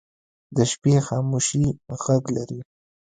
د 0.55 0.57
شپې 0.71 0.93
خاموشي 1.07 1.65
غږ 2.03 2.23
لري 2.37 2.59